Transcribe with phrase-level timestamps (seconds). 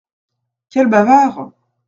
[0.71, 1.51] Quel bavard!